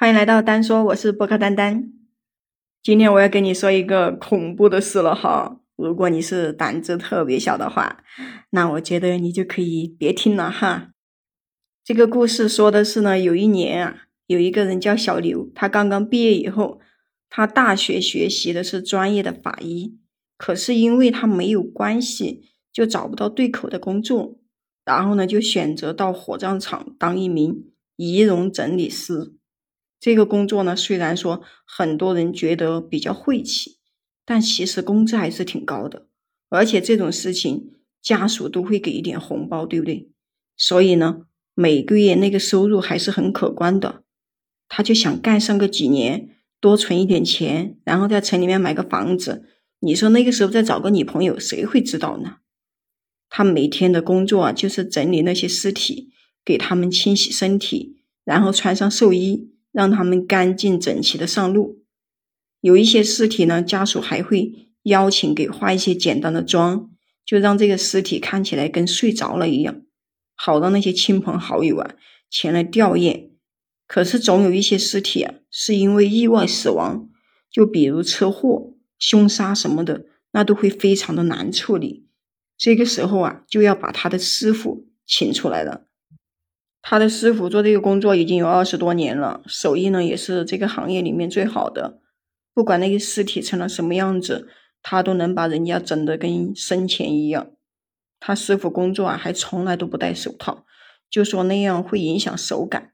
[0.00, 1.92] 欢迎来到丹说，我是播客丹丹。
[2.82, 5.60] 今天我要跟你说一个恐怖的事了哈。
[5.76, 8.02] 如果你是胆子特别小的话，
[8.48, 10.92] 那我觉得你就可以别听了哈。
[11.84, 16.80] 这个故事说的是呢，有一年啊，有一个人叫小刘，他刚刚毕业以后，
[17.28, 19.98] 他大学学习的是专业的法医，
[20.38, 24.38] 可是因为他没有关系，就找不到对口的工作，
[24.82, 29.34] 然后呢，就选择到火葬场当一名仪容整理师。
[30.00, 33.78] 这个工作呢，虽然说很多人觉得比较晦气，
[34.24, 36.06] 但其实工资还是挺高的，
[36.48, 40.10] 而且这种事情家属都会给一点红包，对不对？
[40.56, 44.02] 所以呢，每个月那个收入还是很可观的。
[44.68, 46.30] 他就想干上个几年，
[46.60, 49.44] 多存一点钱，然后在城里面买个房子。
[49.80, 52.36] 你说那个时候再找个女朋友，谁会知道呢？
[53.28, 56.10] 他每天的工作啊，就是整理那些尸体，
[56.44, 59.50] 给他们清洗身体，然后穿上寿衣。
[59.72, 61.82] 让他们干净整齐的上路。
[62.60, 66.90] 有一些尸体呢，家属还会邀请给化一些简单的妆，
[67.24, 69.82] 就让这个尸体看起来跟睡着了一样，
[70.34, 71.94] 好让那些亲朋好友啊
[72.30, 73.30] 前来吊唁。
[73.86, 77.08] 可是总有一些尸体啊是因为意外死亡，
[77.50, 82.06] 就比如车祸、凶杀什么的，那都会非常的难处理。
[82.56, 85.86] 这个时候啊，就要把他的师傅请出来了。
[86.82, 92.00] 他的师傅做这个工作已经有二十多年了，手艺呢也是这个行业里面最好的。
[92.54, 94.48] 不管那个尸体成了什么样子，
[94.82, 97.50] 他都能把人家整得跟生前一样。
[98.18, 100.64] 他师傅工作啊，还从来都不戴手套，
[101.10, 102.92] 就说那样会影响手感。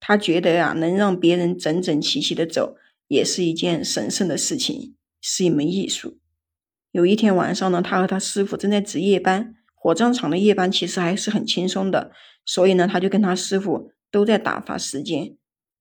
[0.00, 2.76] 他觉得呀，能让别人整整齐齐的走，
[3.08, 6.18] 也是一件神圣的事情，是一门艺术。
[6.92, 9.56] 有一天晚上呢，他和他师傅正在值夜班。
[9.84, 12.10] 火葬场的夜班其实还是很轻松的，
[12.46, 15.36] 所以呢，他就跟他师傅都在打发时间。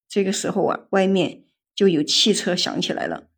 [0.09, 3.29] 这个时候啊，外面就有汽车响起来了。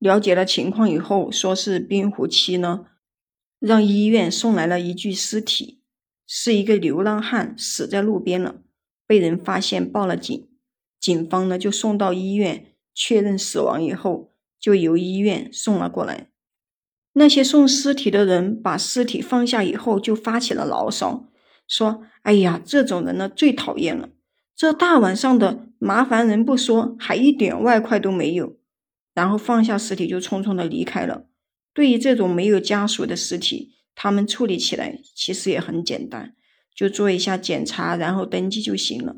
[0.00, 2.86] 了解了情况以后，说是滨湖区呢，
[3.60, 5.80] 让医院送来了一具尸体，
[6.26, 8.56] 是一个流浪汉死在路边了，
[9.06, 10.48] 被人发现报了警。
[10.98, 16.32] 警方呢就送到医院确认死亡以后，就由医院送了过来。
[17.18, 21.28] 那些送尸体的人把尸体放下以后，就发起了牢骚，
[21.66, 24.08] 说：“哎呀，这种人呢最讨厌了！
[24.56, 28.56] 这大晚上的麻烦人不说，还一点外快都没有。”
[29.14, 31.26] 然后放下尸体就匆匆的离开了。
[31.74, 36.34] 对于这种没有家属的尸体，他们处理起来其实也很简单，
[36.74, 39.16] 就做一下检查，然后登记就行了。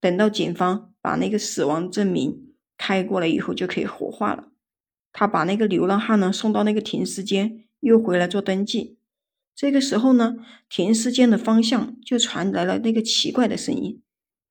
[0.00, 4.48] 等到警方把那个死亡证明开过来以后，就可以火化了。
[5.12, 8.98] 他把那个流浪汉呢送到那个停尸间，又回来做登记。
[9.54, 10.36] 这个时候呢，
[10.68, 14.00] 停尸间的方向就传来了那个奇怪的声音。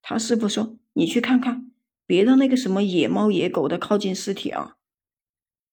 [0.01, 1.72] 他师傅说：“你去看看，
[2.06, 4.75] 别让那个什么野猫野狗的靠近尸体啊。”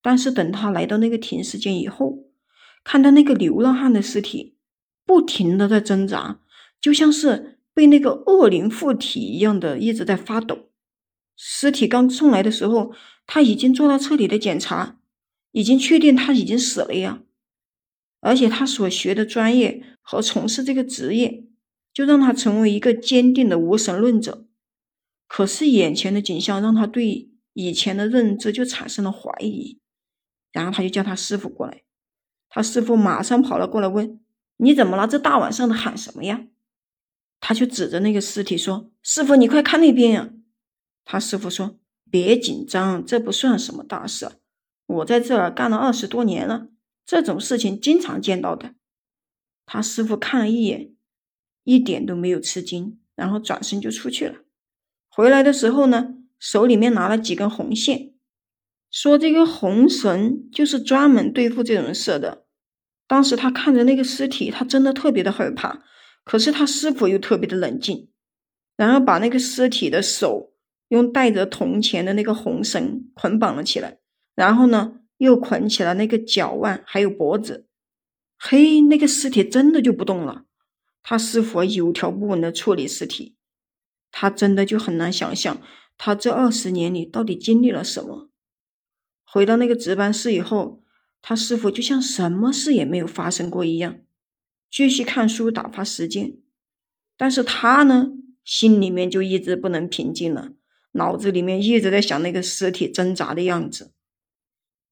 [0.00, 2.19] 但是等他来到那个停尸间以后，
[2.84, 4.56] 看到那个流浪汉的尸体
[5.05, 6.41] 不停的在挣扎，
[6.81, 10.69] 就像是被那个恶灵附体一样的一直在发抖。
[11.37, 12.93] 尸体刚送来的时候。
[13.27, 14.99] 他已经做了彻底的检查，
[15.53, 17.22] 已经确定他已经死了呀。
[18.21, 21.47] 而且他所学的专业和从事这个职业，
[21.91, 24.47] 就让他成为一个坚定的无神论者。
[25.27, 29.81] 可是眼前的景象让他对以前的认知就产生了怀疑。
[30.53, 31.83] 然后他就叫他师傅过来，
[32.50, 34.21] 他师傅马上跑了过来问
[34.59, 35.09] ：“你怎么了？
[35.09, 36.44] 这大晚上的喊什么呀？”
[37.41, 40.31] 他就指着那个尸体说：“师傅，你快看那边呀！”
[41.05, 41.79] 他师傅说。
[42.11, 44.29] 别紧张，这不算什么大事。
[44.87, 46.69] 我在这儿干了二十多年了，
[47.05, 48.77] 这种事情经常见到的。
[49.67, 50.95] 他师傅看了一眼，
[51.65, 54.37] 一点都没有吃惊，然后转身就出去了。
[55.09, 58.15] 回来的时候呢，手里面拿了几根红线，
[58.93, 62.47] 说这个红绳就是专门对付这种事的。
[63.09, 65.83] 当时他看着那个尸体，他真的特别的害怕，
[66.23, 68.09] 可是他师傅又特别的冷静，
[68.77, 70.54] 然后把那个尸体的手。
[70.94, 73.99] 用带着铜钱的那个红绳捆绑了起来，
[74.37, 77.67] 然后呢，又捆起了那个脚腕还有脖子。
[78.38, 80.44] 嘿，那个尸体真的就不动了。
[81.02, 83.35] 他师傅有条不紊的处理尸体，
[84.12, 85.61] 他真的就很难想象
[85.99, 88.31] 他这二十年里到底经历了什么。
[89.25, 90.82] 回到那个值班室以后，
[91.20, 93.99] 他师傅就像什么事也没有发生过一样，
[94.70, 96.37] 继续看书打发时间。
[97.17, 98.12] 但是他呢，
[98.44, 100.52] 心里面就一直不能平静了。
[100.96, 103.93] 脑子里面一直在想那个尸体挣扎的样子。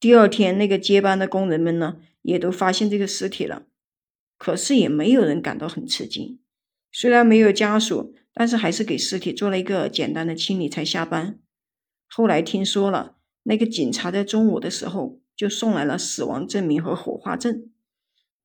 [0.00, 3.66] 第二天，那个接班的工人们呢，也都发现这个尸体了，
[4.36, 6.40] 可是也没有人感到很吃惊。
[6.90, 11.38] 虽然没有家属，但是还是给尸体做了一个简单的清理才下班。
[12.08, 17.70] 后来听说了，那个警察在中午的时候就送来了死亡证明和火化证。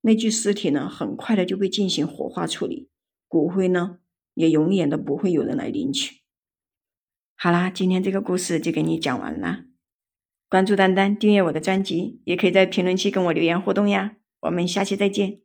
[0.02, 2.88] 那具尸体呢，很快的就被进行火化处理，
[3.28, 3.98] 骨灰呢，
[4.36, 6.22] 也永远都不会有人来领取。
[7.40, 9.66] 好啦，今天这个故事就给你讲完了。
[10.50, 14.16] 关注丹丹，订阅我的专辑，也可以在评论区跟我留言互动呀。
[14.40, 15.42] 我们下期再见。